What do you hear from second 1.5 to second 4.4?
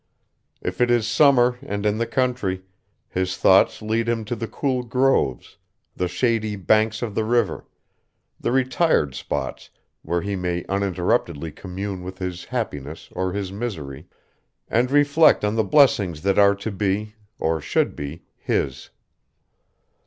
and in the country, his thoughts lead him to